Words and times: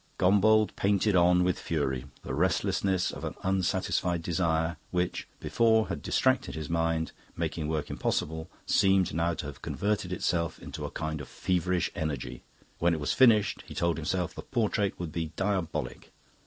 Gombauld 0.17 0.75
painted 0.75 1.15
on 1.15 1.43
with 1.43 1.59
fury. 1.59 2.05
The 2.23 2.33
restlessness 2.33 3.11
of 3.11 3.23
an 3.23 3.35
unsatisfied 3.43 4.23
desire, 4.23 4.77
which, 4.89 5.27
before, 5.39 5.89
had 5.89 6.01
distracted 6.01 6.55
his 6.55 6.71
mind, 6.71 7.11
making 7.37 7.67
work 7.67 7.91
impossible, 7.91 8.49
seemed 8.65 9.13
now 9.13 9.35
to 9.35 9.45
have 9.45 9.61
converted 9.61 10.11
itself 10.11 10.57
into 10.57 10.85
a 10.85 10.89
kind 10.89 11.21
of 11.21 11.27
feverish 11.29 11.91
energy. 11.93 12.41
When 12.79 12.95
it 12.95 12.99
was 12.99 13.13
finished, 13.13 13.63
he 13.67 13.75
told 13.75 13.97
himself, 13.97 14.33
the 14.33 14.41
portrait 14.41 14.99
would 14.99 15.11
be 15.11 15.33
diabolic. 15.35 16.11